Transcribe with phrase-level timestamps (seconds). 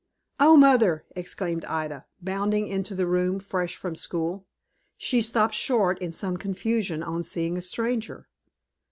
[0.39, 4.47] "OH, mother," exclaimed Ida, bounding into the room, fresh from school.
[4.97, 8.27] She stopped short, in some confusion, on seeing a stranger.